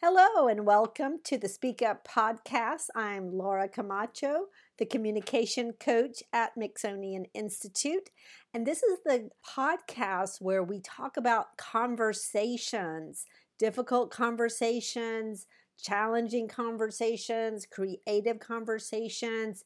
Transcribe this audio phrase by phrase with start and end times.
[0.00, 2.84] Hello, and welcome to the Speak Up podcast.
[2.94, 4.44] I'm Laura Camacho,
[4.78, 8.08] the communication coach at Mixonian Institute.
[8.54, 13.26] And this is the podcast where we talk about conversations,
[13.58, 15.48] difficult conversations,
[15.82, 19.64] challenging conversations, creative conversations.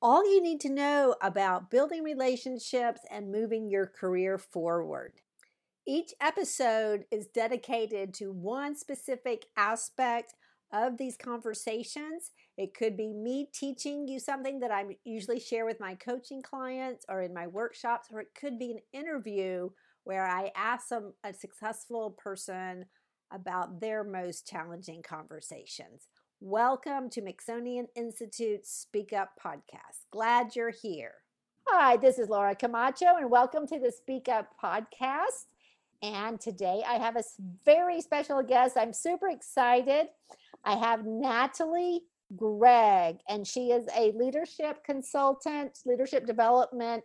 [0.00, 5.21] All you need to know about building relationships and moving your career forward.
[5.84, 10.32] Each episode is dedicated to one specific aspect
[10.72, 12.30] of these conversations.
[12.56, 17.04] It could be me teaching you something that I usually share with my coaching clients
[17.08, 19.70] or in my workshops, or it could be an interview
[20.04, 22.84] where I ask some, a successful person
[23.32, 26.06] about their most challenging conversations.
[26.40, 30.06] Welcome to Mixonian Institute Speak Up podcast.
[30.12, 31.14] Glad you're here.
[31.66, 35.46] Hi, this is Laura Camacho, and welcome to the Speak Up podcast.
[36.02, 37.22] And today I have a
[37.64, 38.76] very special guest.
[38.76, 40.08] I'm super excited.
[40.64, 42.02] I have Natalie
[42.34, 47.04] Gregg, and she is a leadership consultant, leadership development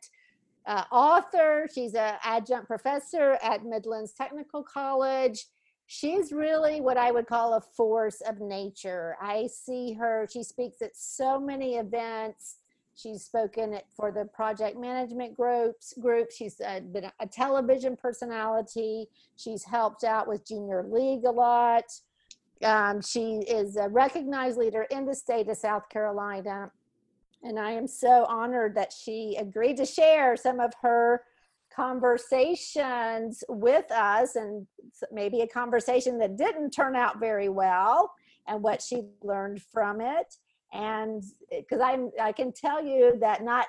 [0.65, 1.67] uh, author.
[1.73, 5.45] She's an adjunct professor at Midlands Technical College.
[5.85, 9.15] She's really what I would call a force of nature.
[9.21, 12.57] I see her, she speaks at so many events
[12.97, 15.93] She's spoken for the project management groups.
[16.01, 16.31] Group.
[16.31, 19.05] She's uh, been a television personality.
[19.35, 21.83] She's helped out with Junior League a lot.
[22.63, 26.71] Um, she is a recognized leader in the state of South Carolina.
[27.43, 31.21] And I am so honored that she agreed to share some of her
[31.71, 34.65] conversations with us and
[35.11, 38.11] maybe a conversation that didn't turn out very well
[38.47, 40.35] and what she learned from it
[40.73, 43.67] and because i'm i can tell you that not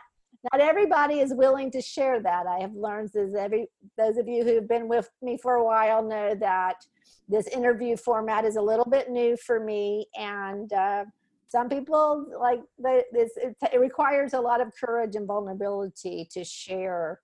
[0.53, 2.47] not everybody is willing to share that.
[2.47, 6.03] I have learned as every those of you who've been with me for a while
[6.03, 6.77] know that
[7.29, 10.07] this interview format is a little bit new for me.
[10.17, 11.05] And uh,
[11.49, 17.21] some people like this it, it requires a lot of courage and vulnerability to share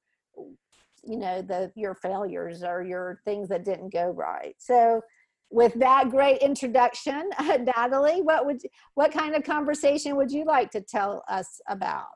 [1.06, 4.56] you know the your failures or your things that didn't go right.
[4.58, 5.02] So
[5.50, 8.60] with that great introduction, Natalie, what would
[8.94, 12.06] what kind of conversation would you like to tell us about?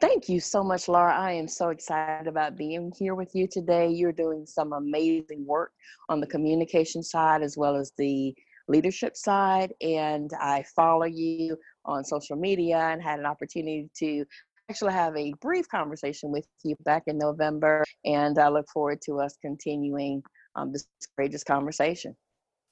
[0.00, 1.14] Thank you so much, Laura.
[1.14, 3.88] I am so excited about being here with you today.
[3.88, 5.72] You're doing some amazing work
[6.08, 8.34] on the communication side as well as the
[8.68, 14.24] leadership side, and I follow you on social media and had an opportunity to
[14.70, 19.20] actually have a brief conversation with you back in November, and I look forward to
[19.20, 20.22] us continuing
[20.56, 20.86] um, this
[21.16, 22.16] courageous conversation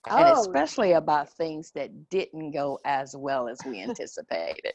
[0.07, 0.41] and oh.
[0.41, 4.75] especially about things that didn't go as well as we anticipated.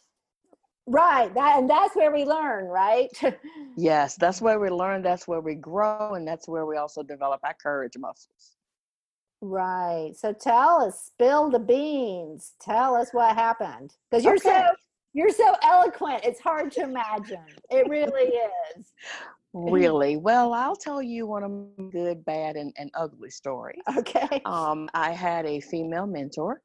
[0.86, 1.34] Right.
[1.34, 3.10] That and that's where we learn, right?
[3.78, 7.40] yes, that's where we learn, that's where we grow, and that's where we also develop
[7.44, 8.58] our courage muscles.
[9.40, 10.12] Right.
[10.16, 12.54] So tell us, spill the beans.
[12.62, 13.94] Tell us what happened.
[14.10, 14.64] Because you're okay.
[14.68, 14.76] so
[15.14, 16.22] you're so eloquent.
[16.24, 17.46] It's hard to imagine.
[17.70, 18.32] It really
[18.76, 18.92] is.
[19.54, 20.18] Really?
[20.18, 23.82] Well, I'll tell you one of my good, bad, and, and ugly stories.
[23.98, 24.42] Okay.
[24.46, 26.60] Um, I had a female mentor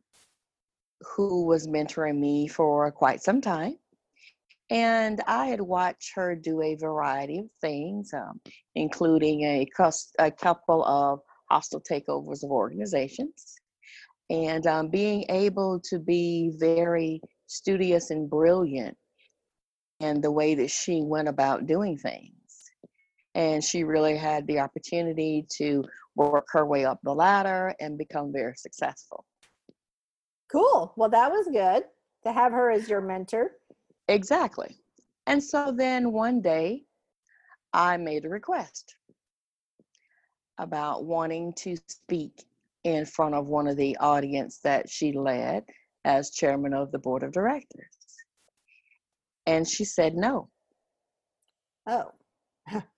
[1.03, 3.77] who was mentoring me for quite some time.
[4.71, 8.41] And I had watched her do a variety of things, um,
[8.75, 9.67] including a,
[10.19, 13.55] a couple of hostile takeovers of organizations.
[14.31, 18.97] And um, being able to be very studious and brilliant
[20.01, 22.38] and the way that she went about doing things
[23.39, 25.85] and she really had the opportunity to
[26.17, 29.25] work her way up the ladder and become very successful.
[30.51, 30.93] Cool.
[30.97, 31.85] Well, that was good
[32.27, 33.53] to have her as your mentor.
[34.09, 34.81] Exactly.
[35.29, 36.83] And so then one day
[37.73, 38.97] I made a request
[40.59, 42.43] about wanting to speak
[42.83, 45.63] in front of one of the audience that she led
[46.05, 47.87] as chairman of the board of directors.
[49.47, 50.49] And she said no.
[51.87, 52.11] Oh.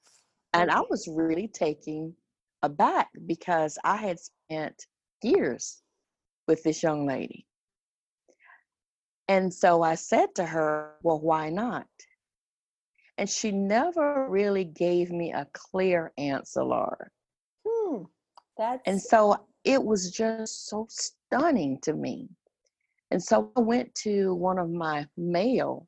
[0.52, 2.14] And I was really taken
[2.62, 4.86] aback because I had spent
[5.22, 5.82] years
[6.48, 7.46] with this young lady.
[9.28, 11.86] And so I said to her, Well, why not?
[13.16, 17.08] And she never really gave me a clear answer, Laura.
[17.66, 18.04] Hmm.
[18.56, 18.82] That's...
[18.86, 22.28] And so it was just so stunning to me.
[23.10, 25.86] And so I went to one of my male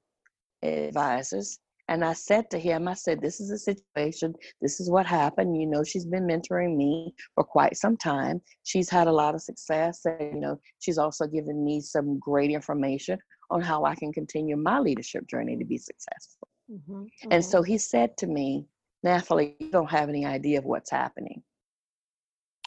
[0.63, 1.59] advisors
[1.89, 4.35] and I said to him, I said, This is a situation.
[4.61, 5.61] This is what happened.
[5.61, 8.41] You know, she's been mentoring me for quite some time.
[8.63, 10.01] She's had a lot of success.
[10.05, 13.19] And, you know, she's also given me some great information
[13.51, 16.49] on how I can continue my leadership journey to be successful.
[16.71, 17.33] Mm-hmm, mm-hmm.
[17.33, 18.67] And so he said to me,
[19.03, 21.43] Natalie, you don't have any idea of what's happening.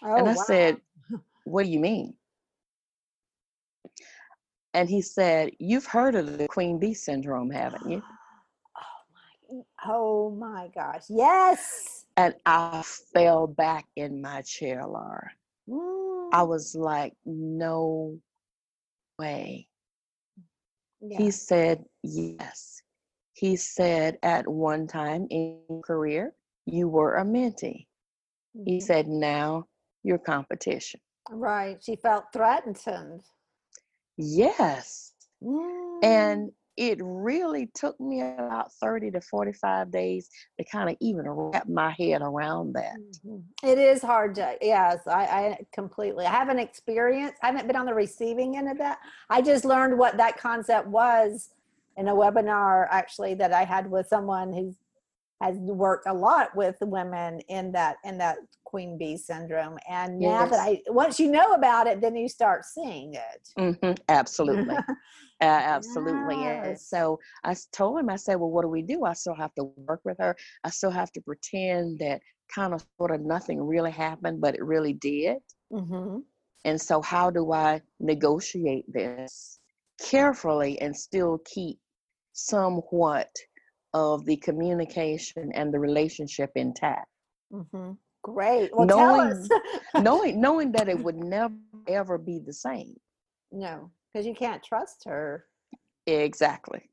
[0.03, 0.44] Oh, and I wow.
[0.45, 0.77] said,
[1.45, 2.15] What do you mean?
[4.73, 8.03] And he said, You've heard of the queen bee syndrome, haven't you?
[9.88, 11.04] Oh my, gosh.
[11.10, 12.06] Yes.
[12.18, 12.84] And I
[13.14, 15.32] fell back in my chair, Laura.
[15.70, 18.20] Mm, I was like, No
[19.20, 19.68] way.
[21.02, 21.18] yeah.
[21.20, 22.82] He said, Yes.
[23.34, 26.34] He said, At one time in your career,
[26.66, 27.88] you were a mentee.
[28.66, 28.82] He Mhm.
[28.82, 29.68] said, Now
[30.04, 31.02] you're competition.
[31.30, 31.84] Right.
[31.84, 32.80] She felt threatened.
[34.18, 35.14] Yes.
[35.44, 36.04] Mm.
[36.04, 40.30] And it really took me about 30 to 45 days
[40.60, 42.98] to kind of even wrap my head around that.
[43.25, 43.44] Mhm.
[43.63, 47.86] It is hard to, yes, I, I completely, I haven't experienced, I haven't been on
[47.86, 49.00] the receiving end of that.
[49.30, 51.50] I just learned what that concept was
[51.98, 54.75] in a webinar actually that I had with someone who
[55.42, 60.45] has worked a lot with women in that in that queen bee syndrome and now
[60.45, 63.50] that i once you know about it then you start seeing it
[63.81, 64.75] hmm Absolutely.
[65.42, 66.46] Uh, absolutely.
[66.46, 66.80] And Yes.
[66.80, 69.04] so I told him, I said, well, what do we do?
[69.06, 70.36] I still have to work with her.
[70.64, 72.22] I still have to pretend that
[72.54, 75.38] kind of sort of nothing really happened, but it really did.
[75.72, 76.26] hmm
[76.66, 79.60] And so, how do I negotiate this
[80.02, 81.80] carefully and still keep
[82.34, 83.32] somewhat
[83.94, 87.08] of the communication and the relationship intact?
[87.52, 87.92] hmm
[88.24, 89.52] great well us knowing
[89.98, 91.56] knowing that it would never
[91.88, 92.96] ever be the same.
[93.52, 95.45] no because you can't trust her
[96.07, 96.89] Exactly.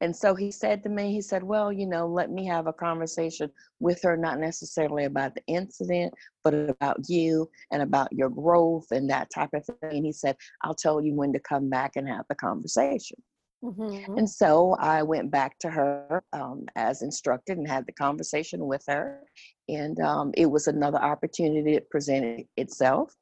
[0.00, 2.72] And so he said to me, he said, Well, you know, let me have a
[2.72, 6.12] conversation with her, not necessarily about the incident,
[6.44, 9.76] but about you and about your growth and that type of thing.
[9.82, 13.16] And he said, I'll tell you when to come back and have the conversation.
[13.64, 14.18] Mhm.
[14.18, 18.84] And so I went back to her um, as instructed and had the conversation with
[18.88, 19.20] her.
[19.68, 23.14] And um, it was another opportunity that presented itself.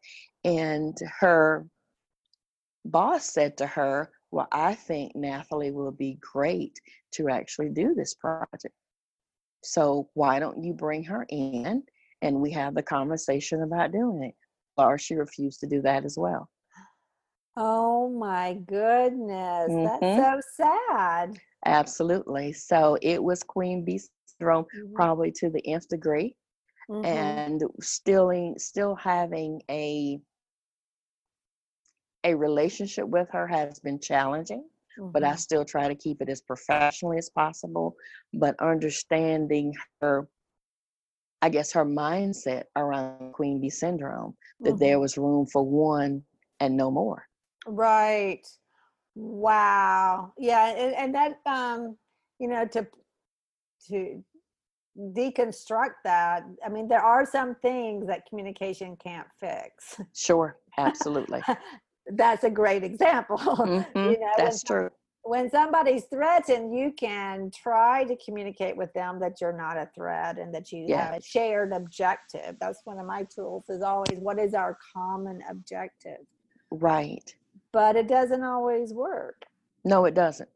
[0.44, 1.67] And her
[2.85, 6.81] boss said to her, Well, I think Natalie will be great
[7.12, 8.75] to actually do this project.
[9.62, 11.85] So why don't you bring her in
[12.23, 14.35] and we have the conversation about doing it?
[14.77, 16.50] Or she refused to do that as well.
[17.56, 19.85] oh my goodness Mhm.
[19.85, 22.53] that's so sad Absolutely.
[22.53, 24.94] So it was Queen Bee syndrome Mhm.
[24.94, 26.37] probably to the nth degree.
[26.88, 27.44] Mhm.
[27.44, 30.21] and still still having a
[32.25, 34.65] a relationship with her has been challenging
[35.13, 35.39] but i Mhm.
[35.39, 37.97] still try to keep it as professionally as possible
[38.35, 40.29] but understanding her
[41.43, 45.01] i guess her mindset around queen bee syndrome that there Mhm.
[45.01, 46.23] was room for one
[46.61, 47.27] and no more
[47.67, 48.47] Right.
[49.15, 50.33] Wow.
[50.39, 51.99] Yeah, and, and that um,
[52.39, 52.87] you know, to
[53.89, 54.25] to
[54.99, 60.01] deconstruct that, I mean, there are some things that communication can't fix.
[60.15, 61.43] sure absolutely
[62.12, 63.39] That's a great example.
[63.39, 64.91] Mhm, You know, that's when, true
[65.23, 70.39] when somebody's threatened, you can try to communicate with them that you're not a threat
[70.39, 71.07] and that you Yeah.
[71.11, 72.57] have a shared objective.
[72.61, 76.19] That's one of my tools is always what is our common objective?
[76.71, 77.35] right
[77.73, 79.45] But it doesn't always work.
[79.85, 80.49] no it doesn't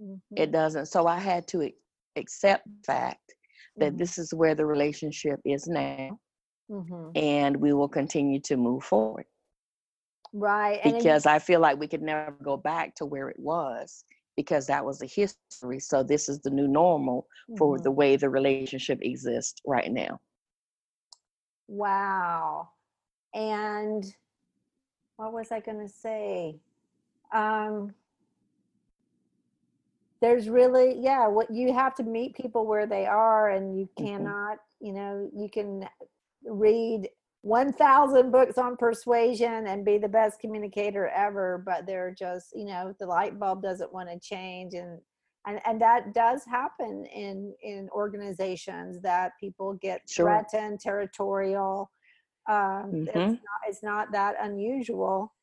[0.00, 0.20] Mhm.
[0.36, 1.70] it doesn't so i had to
[2.16, 3.34] accept the fact
[3.76, 3.98] that Mhm.
[3.98, 6.18] this is where the relationship is now
[6.70, 7.12] Mhm.
[7.16, 9.26] and we will continue to move forward
[10.36, 10.84] Right.
[10.84, 14.04] You- because I feel like we could never go back to where it was
[14.36, 15.80] because that was the history.
[15.80, 17.26] So this is the new normal
[17.56, 17.82] for Mhm.
[17.82, 20.20] the way the relationship exists right now.
[21.68, 22.70] Wow.
[23.34, 24.04] And
[25.16, 26.60] what was I going to say?
[27.32, 27.94] Um,
[30.20, 33.98] there's really, yeah, what you have to meet people where they are, and you Mhm.
[33.98, 35.86] cannot, you know, you can
[36.44, 37.08] read
[37.46, 42.94] 1,000 books on persuasion and be the best communicator ever, but they're just, you know,
[42.98, 44.74] the light bulb doesn't want to change.
[44.74, 45.00] And
[45.46, 50.46] and, and that does happen in in organizations that people get Sure.
[50.52, 51.90] threatened territorial
[52.50, 53.40] um it's Mhm.
[53.42, 55.34] not it's not that unusual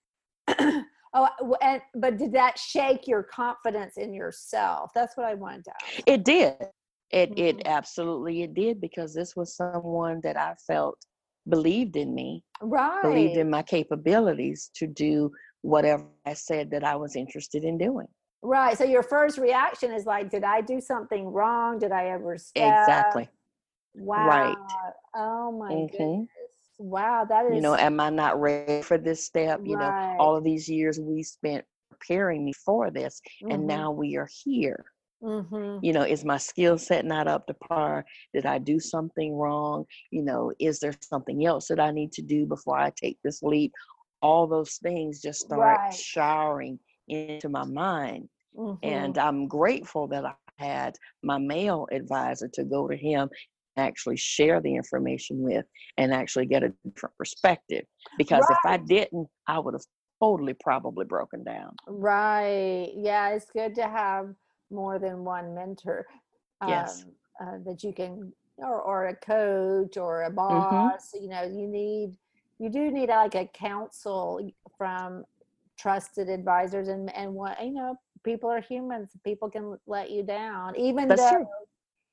[0.59, 1.29] oh
[1.61, 6.07] and but did that shake your confidence in yourself that's what i wanted to ask
[6.07, 6.69] It did.
[7.11, 7.65] It it Mhm.
[7.65, 10.97] absolutely it did because this was someone that I felt
[11.47, 15.31] believed in me, right believed in my capabilities to do
[15.61, 18.07] whatever I said that I was interested in doing.
[18.41, 22.63] right so your first reaction is like did i do something wrong did i overstep
[22.73, 23.29] Exactly.
[23.95, 24.53] wow
[25.15, 25.91] oh my Mhm.
[25.91, 26.27] goodness
[26.77, 29.61] wow that is You know, am I not ready for this step?
[29.65, 34.17] You know, all of these years we spent preparing me for this and now we
[34.17, 34.83] are here.
[35.23, 39.35] Hmm you know is my skill set not up to par did i do something
[39.35, 43.17] wrong you know is there something else that i need to do before i take
[43.23, 43.71] this leap
[44.21, 45.93] all those things just start Right.
[45.93, 48.29] showering into my mind.
[48.55, 48.79] Mhm.
[48.83, 53.29] And I'm grateful that I had my male advisor to go to him
[53.75, 55.65] and actually share the information with
[55.97, 57.85] and actually get a different perspective.
[58.17, 59.83] Because if I didn't, I would have
[60.21, 61.75] totally probably broken down.
[61.87, 62.91] Right.
[62.95, 64.33] Yeah, it's good to have
[64.73, 66.05] more than one mentor.
[66.67, 67.05] Yes.
[67.05, 70.89] Um, uh, that you can, or, or a coach or a Mm-hmm.
[70.89, 71.11] boss.
[71.13, 72.15] You know, you need,
[72.59, 75.25] you do need like a counsel from
[75.79, 79.11] trusted advisors, and and what you know, people are humans.
[79.23, 81.29] People can let you down, even That's though.
[81.29, 81.47] true.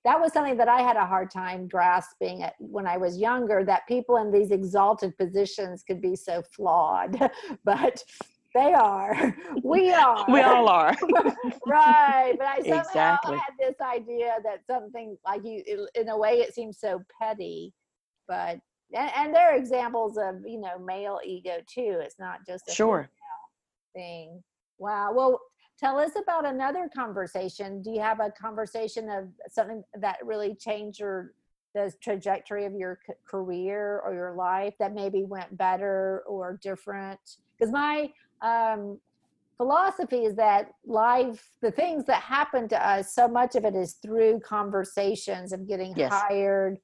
[0.05, 3.65] That was something that I had a hard time grasping at, when I was younger.
[3.65, 7.21] That people in these exalted positions could be so flawed,
[7.65, 8.03] but
[8.55, 9.35] they are.
[9.63, 10.25] We are.
[10.31, 10.97] We all are.
[11.67, 13.39] right but i somehow Exactly.
[13.39, 15.63] had this idea that something like you
[15.95, 17.73] in a way it seems so petty
[18.27, 18.59] but
[18.95, 22.73] and, and there are examples of you know male ego too it's not just a
[22.73, 23.09] Sure.
[23.95, 24.43] thing
[24.79, 25.41] wow well
[25.79, 31.01] tell us about another conversation do you have a conversation of something that really changed
[31.01, 31.33] your
[31.75, 37.21] the trajectory of your career or your life that maybe went better or different
[37.59, 38.11] because my
[38.43, 38.99] um
[39.57, 43.95] philosophy is that life the things that happen to us so much of it is
[43.95, 46.11] through conversations of getting Yes.
[46.13, 46.79] hired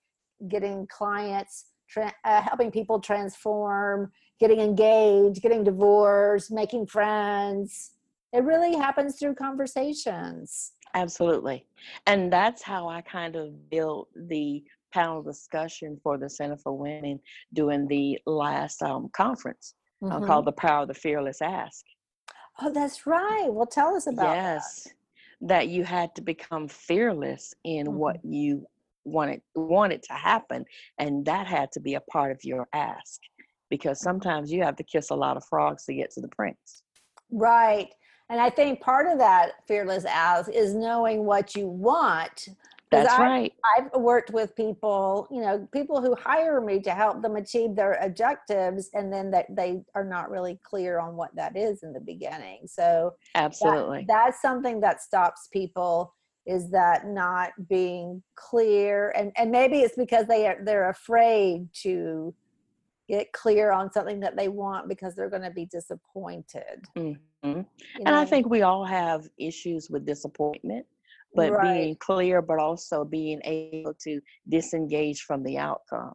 [0.48, 7.92] getting clients tra- uh, helping people transform getting engaged getting divorced making friends
[8.34, 11.66] it really happens through conversations Absolutely.
[12.06, 17.20] And that's how I kind of built the panel discussion for the Center for Women
[17.52, 20.26] during the last um, conference uh, Mhm.
[20.26, 21.84] called The Power of the Fearless Ask.
[22.60, 24.88] oh that's right well tell us about yes.
[25.42, 27.92] That you had to become fearless in Mhm.
[27.92, 28.66] what you
[29.04, 30.64] wanted wanted to happen.
[30.98, 33.20] And that had to be a part of your ask.
[33.68, 36.82] Because sometimes you have to kiss a lot of frogs to get to the prince.
[37.30, 37.92] Right.
[38.30, 42.48] And I think part of that fearless ask is knowing what you want.
[42.90, 43.52] That's I- right.
[43.76, 47.94] I've worked with people, you know, people who hire me to help them achieve their
[47.94, 52.00] objectives, and then that they are not really clear on what that is in the
[52.00, 52.66] beginning.
[52.66, 54.04] So that- Absolutely.
[54.08, 56.14] that's something that stops people
[56.46, 62.32] is that not being clear, and and maybe it's because they are they're afraid to
[63.08, 66.84] get clear on something that they want because they're going to be disappointed.
[66.96, 67.18] Mhm.
[67.42, 67.64] you
[68.04, 70.86] And I think we all have issues with disappointment,
[71.36, 71.74] but Right.
[71.74, 76.14] being clear, but also being able to disengage from the outcome.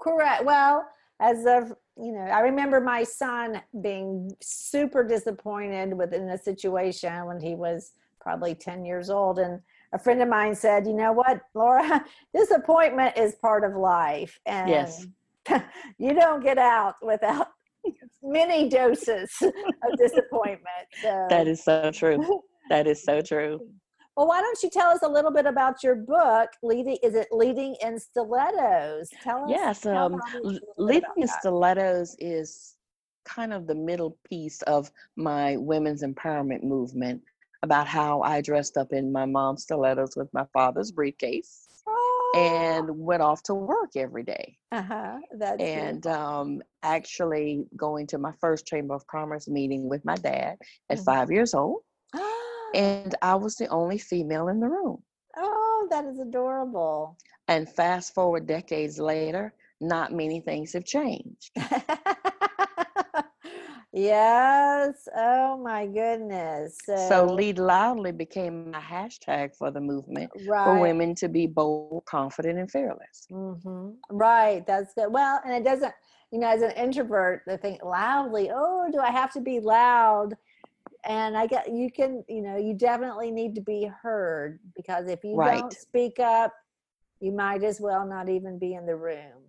[0.00, 0.44] Correct.
[0.44, 0.86] Well,
[1.20, 7.40] as of you know, I remember my son being super disappointed within a situation when
[7.40, 9.40] he was probably 10 years old.
[9.40, 9.60] And
[9.92, 12.04] a friend of mine said, you know what, Laura,
[12.34, 14.38] disappointment is part of life.
[14.46, 15.06] And Yes.
[15.98, 17.48] you don't get out without
[18.22, 20.86] many doses of disappointment.
[21.02, 22.42] So That is so true.
[22.70, 23.60] That is so true.
[24.18, 27.28] Well, why don't you tell us a little bit about your book, Leading is it
[27.30, 29.10] Leading in Stilettos?
[29.22, 31.28] Tell us Yes, um, our audience a L- little bit Leading in.
[31.28, 32.74] Stilettos is
[33.24, 37.22] kind of the middle piece of my women's empowerment movement
[37.62, 41.68] about how I dressed up in my mom's stilettos with my father's briefcase
[42.34, 44.56] and went off to work every day.
[44.72, 50.14] uh-huh that's and um, actually going to my first Chamber of Commerce meeting with my
[50.16, 50.56] dad
[50.90, 51.04] at Mhm.
[51.04, 51.82] five years old.
[52.74, 55.02] And I was the only female in the room.
[55.36, 57.16] oh that is adorable
[57.48, 61.50] And fast forward decades later, not many things have changed.
[63.92, 70.62] yes oh my goodness so, So, Lead Loudly became my hashtag for the movement right
[70.64, 73.26] for women to be bold, confident, and fearless.
[73.30, 74.66] hmm Right.
[74.66, 75.12] That's good.
[75.12, 75.94] Well, and it doesn't,
[76.30, 80.34] you know, as an introvert, they think loudly, oh, do I have to be loud?
[81.08, 85.24] And I get, you can, you know, you definitely need to be heard because if
[85.24, 85.60] you Right.
[85.60, 86.52] don't speak up,
[87.20, 89.42] you might as well not even be in the room.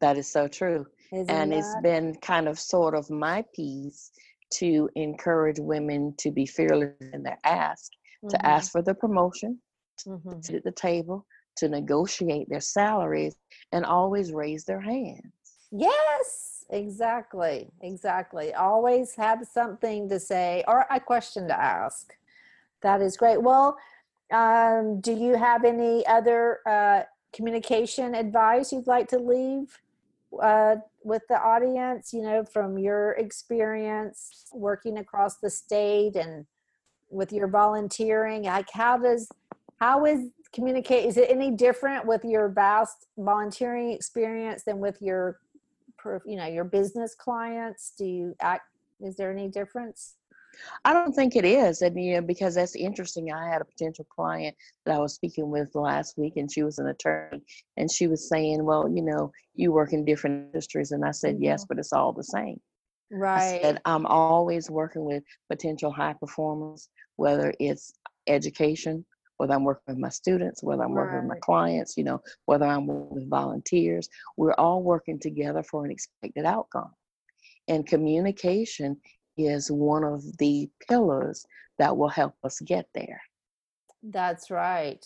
[0.00, 0.86] That is so true.
[1.12, 4.12] Isn't and it's been kind of sort of my piece
[4.54, 7.90] to encourage women to be fearless in their ask,
[8.28, 9.58] to Mhm, ask for the promotion,
[10.06, 10.42] mhm.
[10.42, 13.34] sit at the table, to negotiate their salaries,
[13.72, 15.32] and always raise their hands.
[15.72, 17.68] Yes, exactly.
[17.80, 18.54] Exactly.
[18.54, 22.14] Always have something to say or a question to ask.
[22.82, 23.42] That is great.
[23.42, 23.76] Well,
[24.32, 29.78] um, do you have any other uh, communication advice you'd like to leave
[30.42, 32.12] uh, with the audience?
[32.12, 36.46] You know, from your experience working across the state and
[37.08, 39.28] with your volunteering, like how does
[39.78, 41.06] how is communicate?
[41.06, 45.38] Is it any different with your vast volunteering experience than with your
[46.26, 48.64] you know your business clients do you act
[49.00, 50.16] is there any difference
[50.84, 51.82] I don't think it is.
[51.82, 53.32] And yeah, because that's interesting.
[53.32, 56.78] I had a potential client that I was speaking with last week, and she was
[56.78, 57.42] an attorney,
[57.76, 61.38] and she was saying, "Well, you know, you work in different industries," and I said.
[61.40, 61.68] "Yes, mm-hmm.
[61.68, 62.60] but it's all the same."
[63.12, 67.92] I right said, "I'm always working with potential high performers, whether it's
[68.26, 69.04] education,
[69.36, 72.66] whether I'm working with my students, whether I'm working with my clients, you know, whether
[72.66, 74.08] I'm working with volunteers.
[74.36, 76.92] We're all working together for an expected outcome."
[77.68, 79.00] And communication
[79.36, 81.46] is one of the pillars
[81.78, 83.20] that will help us get there.
[84.02, 85.04] That's right.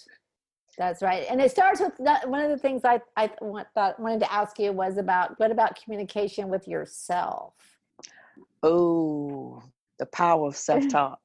[0.78, 1.26] That's right.
[1.28, 4.32] And it starts with that, one of the things I I want, thought wanted to
[4.32, 7.54] ask you was about what about communication with yourself?
[8.62, 9.62] Oh,
[9.98, 11.20] the power of self talk.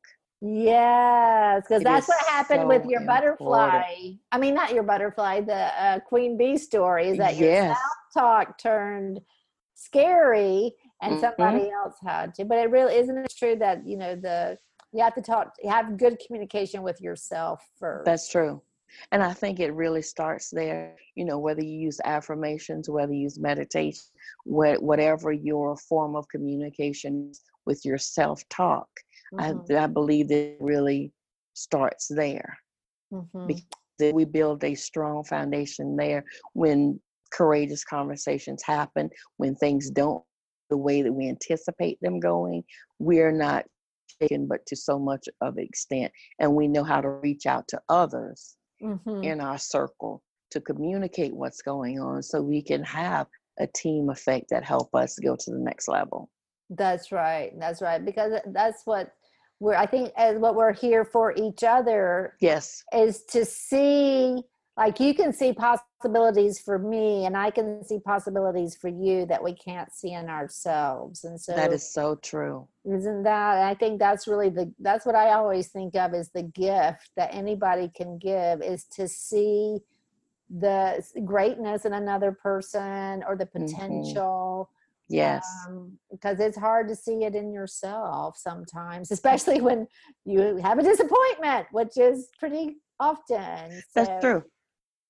[0.48, 3.08] Yes, because that's what happened with your important.
[3.08, 4.12] butterfly.
[4.32, 7.10] I mean, not your butterfly, the uh, queen bee story.
[7.10, 9.22] Is that your self-talk turned
[9.74, 11.20] scary, and Mhm.
[11.20, 12.46] somebody else had to.
[12.46, 14.58] But it really isn't it true that you know the
[14.92, 18.06] you have to talk, have good communication with yourself first.
[18.06, 18.62] That's true.
[19.12, 23.22] And I think it really starts there, you know, whether you use affirmations, whether you
[23.24, 24.04] use meditation,
[24.46, 27.34] wha- whatever your form of communication
[27.66, 28.88] with your self talk.
[29.34, 31.12] Mhm, I, I believe that it really
[31.54, 32.58] starts there.
[33.12, 33.48] mhm.
[33.48, 37.00] because we build a strong foundation there when
[37.32, 40.24] courageous conversations happen when things don't
[40.70, 42.64] the way that we anticipate them going
[43.00, 43.66] we're not
[44.22, 47.80] shaken but to so much of extent and we know how to reach out to
[47.90, 49.24] others Mhm.
[49.24, 53.28] in our circle to communicate what's going on so we can have
[53.60, 56.30] a team effect that help us go to the next level
[56.70, 57.52] That's right.
[57.60, 58.04] That's right.
[58.04, 59.14] Because that's what
[59.60, 64.42] we're, I think, as what we're here for each other yes is to see,
[64.78, 69.44] like, you can see possibilities for me, and I can see possibilities for you that
[69.44, 71.24] we can't see in ourselves.
[71.24, 73.64] And so, that is so true isn't that?
[73.64, 77.34] I think that's really the, that's what I always think of as the gift that
[77.34, 79.80] anybody can give is to see
[80.50, 83.52] the greatness in another person or the Mhm.
[83.52, 84.70] potential
[85.10, 89.88] yes um, because it's hard to see it in yourself sometimes, especially when
[90.26, 93.82] you have a disappointment, which is pretty often.
[93.96, 94.44] that's true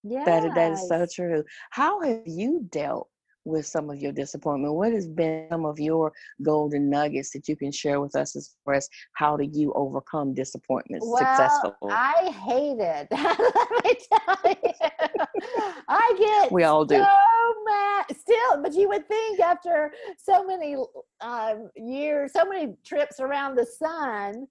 [0.04, 1.44] Yeah, That that is so true.
[1.72, 3.10] How have you dealt
[3.46, 4.74] with some of your disappointment?
[4.74, 8.56] What has been some of your golden nuggets that you can share with us as
[8.66, 11.92] far as how do you overcome disappointment Well, successfully?
[11.92, 13.08] I hate it.
[13.12, 15.26] Let me tell you,
[15.88, 16.96] I get we all do.
[16.96, 17.06] so
[17.66, 20.76] mad still but you would think after so many
[21.22, 24.48] um, years so many trips around the sun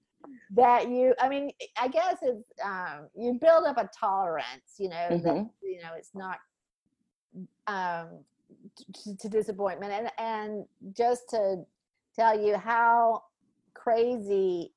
[0.50, 5.08] that you i mean i guess it's um, you build up a tolerance you know
[5.10, 5.50] that Mhm.
[5.62, 6.38] you know it's not
[7.66, 8.24] um
[9.02, 10.64] to, to disappointment and and
[10.96, 11.64] just to
[12.16, 13.22] tell you how
[13.74, 14.72] crazy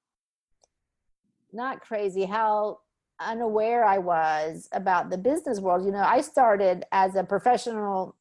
[1.54, 2.80] not crazy how
[3.20, 8.16] unaware i was about the business world you know i started as a professional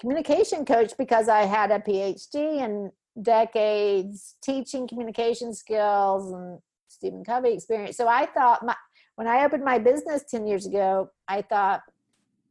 [0.00, 2.90] communication coach because i had a phd and
[3.22, 6.58] decades teaching communication skills and
[6.88, 8.74] stephen covey experience so i thought my
[9.16, 11.82] when i opened my business 10 years ago i thought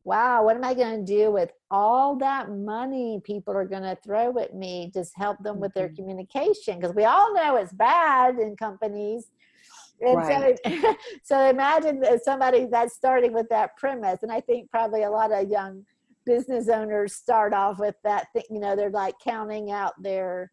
[0.05, 3.97] wow, what am I going to do with all that money people are going to
[4.03, 5.95] throw at me Just help them with their Mhm.
[5.95, 6.79] communication?
[6.79, 9.27] Because we all know it's bad in companies.
[10.01, 10.59] And Right.
[10.59, 14.23] so, so imagine that somebody that's starting with that premise.
[14.23, 15.85] And I think probably a lot of young
[16.29, 20.51] business owners start off with that thing, you know, they're like counting out their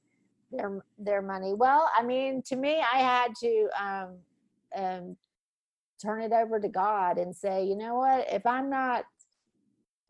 [0.50, 1.52] their their money.
[1.52, 4.18] Well, I mean, to me, I had to um,
[4.74, 5.16] um,
[6.02, 9.04] turn it over to God and say, you know what, if I'm not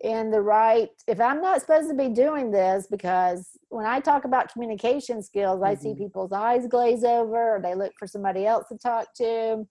[0.03, 4.27] in the right if i'm not supposed to be doing this because when i talk
[4.27, 5.97] about communication skills i see Mhm.
[5.97, 9.67] people's eyes glaze over or they look for somebody else to talk to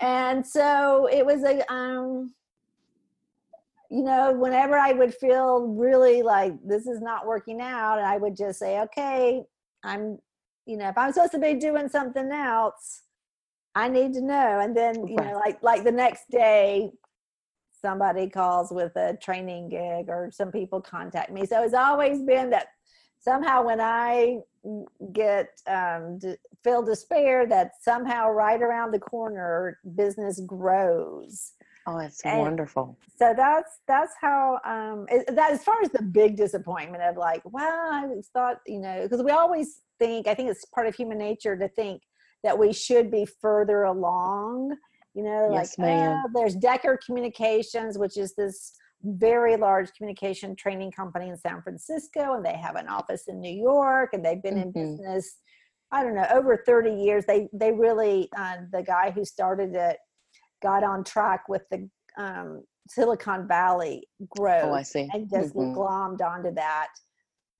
[0.00, 2.32] and so it was a um
[3.90, 8.36] you know whenever i would feel really like this is not working out i would
[8.36, 9.42] just say okay
[9.84, 10.18] i'm
[10.66, 13.02] you know if i'm supposed to be doing something else
[13.76, 14.60] i need to know.
[14.60, 16.90] And then you know like like the next day
[17.80, 21.44] somebody calls with a training gig or some people contact me.
[21.46, 22.68] So it's always been that
[23.20, 24.38] somehow when i
[25.12, 31.52] get um, d- feel despair that somehow right around the corner business grows
[31.86, 32.98] Oh, it's wonderful.
[33.16, 37.42] so that's that's how um it, that as far as the big disappointment of like
[37.44, 41.18] well i thought you know because we always think i think it's part of human
[41.18, 42.02] nature to think
[42.42, 44.74] that we should be further along
[45.14, 48.72] you know Yes, like oh, there's decker communications which is this
[49.06, 53.52] very large communication training company in San Francisco, and they have an office in New
[53.52, 54.78] York, and they've been mm-hmm.
[54.78, 55.36] in business.
[55.92, 57.24] I don't know over 30 years.
[57.26, 59.98] They they really uh, the guy who started it
[60.62, 64.64] got on track with the um, Silicon Valley growth.
[64.64, 65.08] Oh, I see.
[65.12, 65.76] And just mm-hmm.
[65.76, 66.88] glommed onto that.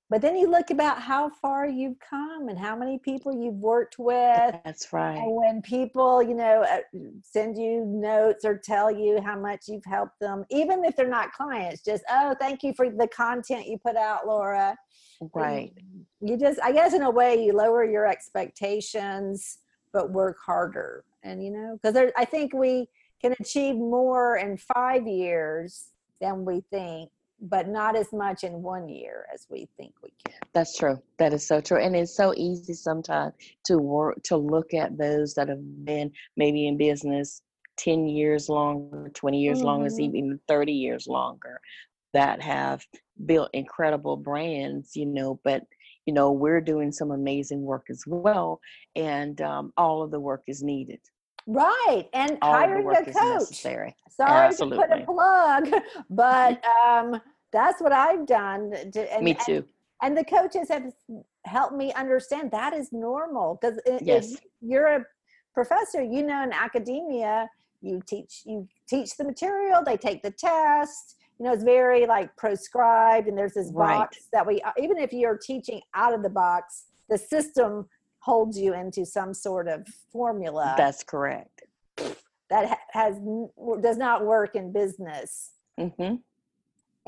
[0.09, 3.97] But then you look about how far you've come and how many people you've worked
[3.99, 4.55] with.
[4.65, 5.17] That's right.
[5.17, 6.79] And when people, you know, uh,
[7.25, 11.33] send you notes or tell you how much you've helped them, even if they're not
[11.33, 14.77] clients, just, oh, thank you for the content you put out, Laura.
[15.35, 15.73] Right.
[16.21, 19.59] You just, I guess, in a way, you lower your expectations,
[19.93, 21.03] but work harder.
[21.27, 22.89] And, you know, because I think we
[23.21, 25.89] can achieve more in five years
[26.21, 27.11] than we think
[27.41, 30.39] but not as much in one year as we think we can.
[30.55, 31.01] That's true.
[31.19, 31.79] That is so true.
[31.79, 33.35] And it's so easy sometimes
[33.67, 37.43] to work to look at those that have been maybe in business
[37.77, 39.67] 10 years longer, 20 years mm-hmm.
[39.67, 41.61] longer, even 30 years longer
[42.15, 42.83] that have
[43.27, 45.62] built incredible brands, you know, but
[46.07, 48.61] you know, we're doing some amazing work as well.
[48.95, 51.01] And um, all of the work is needed.
[51.47, 52.09] Right.
[52.13, 53.15] And All hiring a coach.
[53.15, 53.95] Necessary.
[54.11, 54.79] Sorry Absolutely.
[54.79, 57.21] to put a plug, but um,
[57.53, 58.73] that's what I've done.
[58.93, 59.65] To, and, me too.
[60.03, 60.93] And, and, the coaches have
[61.45, 64.33] helped me understand that is normal because yes.
[64.33, 65.05] if you're a
[65.55, 67.49] professor, you know, in academia,
[67.83, 71.17] you teach you teach the material, they take the test.
[71.39, 73.99] You know, it's very like prescribed, and there's this right.
[73.99, 77.87] box that we even if you're teaching out of the box, the system
[78.27, 80.75] holds you into some sort of formula.
[80.77, 81.62] That's correct.
[82.51, 83.21] That has
[83.81, 85.53] does not work in business.
[85.79, 86.17] Mm-hmm.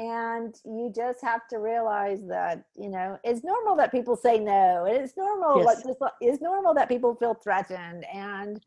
[0.01, 4.85] And you just have to realize that you know it's normal that people say no.
[4.85, 5.65] and It's normal.
[5.65, 5.83] Yes.
[6.21, 8.65] it's normal that people feel threatened, and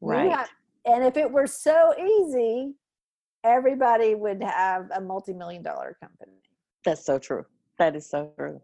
[0.00, 0.30] right.
[0.30, 0.48] Have,
[0.84, 2.74] and if it were so easy,
[3.42, 6.38] everybody would have a multi-million dollar company.
[6.84, 7.44] That's so true.
[7.80, 8.60] That is so true.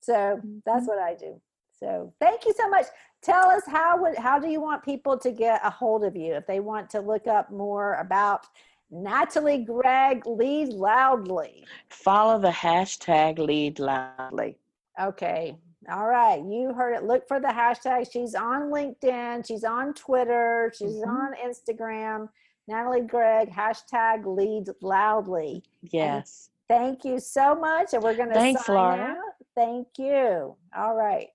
[0.00, 1.40] So that's what I do.
[1.82, 2.86] So thank you so much.
[3.22, 6.34] Tell us how would how do you want people to get a hold of you
[6.34, 8.46] if they want to look up more about
[8.90, 11.64] Natalie Gregg Lead Loudly?
[11.88, 14.56] Follow the hashtag Lead Loudly.
[15.00, 15.56] Okay.
[15.90, 16.42] All right.
[16.44, 17.04] You heard it.
[17.04, 18.12] Look for the hashtag.
[18.12, 19.46] She's on LinkedIn.
[19.46, 20.72] She's on Twitter.
[20.76, 21.10] She's mm-hmm.
[21.10, 22.28] on Instagram.
[22.68, 25.64] Natalie Gregg, hashtag lead loudly.
[25.82, 26.50] Yes.
[26.68, 27.92] And thank you so much.
[27.92, 29.00] And we're going to Thanks, sign Laura.
[29.00, 29.16] out.
[29.56, 30.54] Thank you.
[30.76, 31.28] All right.